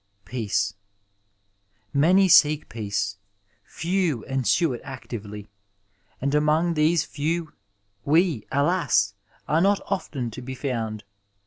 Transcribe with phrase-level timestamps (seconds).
[0.25, 0.73] PEAOS
[1.95, 3.19] Ifany seek peace,
[3.63, 5.47] few ensue it actively,
[6.19, 7.53] and among these few
[8.03, 9.13] we, alas
[9.47, 11.03] I are not often to be found.